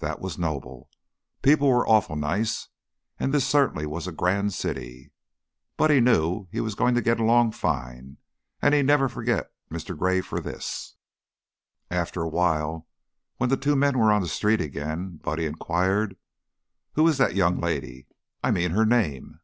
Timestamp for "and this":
3.18-3.46